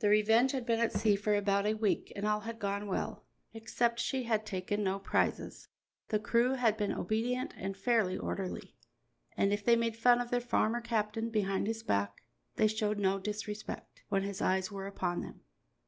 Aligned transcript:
The 0.00 0.08
Revenge 0.08 0.50
had 0.50 0.66
been 0.66 0.80
at 0.80 0.90
sea 0.92 1.14
for 1.14 1.36
about 1.36 1.66
a 1.66 1.74
week 1.74 2.12
and 2.16 2.26
all 2.26 2.40
had 2.40 2.58
gone 2.58 2.88
well, 2.88 3.24
except 3.54 4.00
she 4.00 4.24
had 4.24 4.44
taken 4.44 4.82
no 4.82 4.98
prizes. 4.98 5.68
The 6.08 6.18
crew 6.18 6.54
had 6.54 6.76
been 6.76 6.92
obedient 6.92 7.54
and 7.56 7.76
fairly 7.76 8.18
orderly, 8.18 8.74
and 9.36 9.52
if 9.52 9.64
they 9.64 9.76
made 9.76 9.94
fun 9.96 10.20
of 10.20 10.32
their 10.32 10.40
farmer 10.40 10.80
captain 10.80 11.30
behind 11.30 11.68
his 11.68 11.84
back, 11.84 12.24
they 12.56 12.66
showed 12.66 12.98
no 12.98 13.20
disrespect 13.20 14.02
when 14.08 14.24
his 14.24 14.42
eyes 14.42 14.72
were 14.72 14.88
upon 14.88 15.20
them. 15.20 15.42